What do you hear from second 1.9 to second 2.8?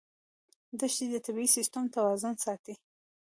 توازن ساتي.